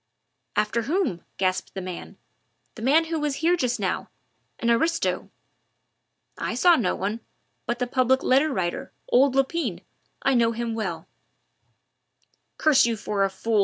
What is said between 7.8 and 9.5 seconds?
Public Letter Writer, old